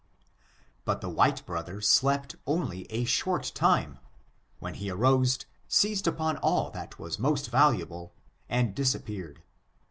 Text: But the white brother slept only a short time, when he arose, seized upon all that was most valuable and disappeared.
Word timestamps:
But 0.83 1.01
the 1.01 1.09
white 1.11 1.45
brother 1.45 1.79
slept 1.79 2.35
only 2.47 2.87
a 2.91 3.03
short 3.05 3.51
time, 3.53 3.99
when 4.57 4.73
he 4.73 4.89
arose, 4.89 5.37
seized 5.67 6.07
upon 6.07 6.37
all 6.37 6.71
that 6.71 6.97
was 6.97 7.19
most 7.19 7.51
valuable 7.51 8.11
and 8.49 8.73
disappeared. 8.73 9.43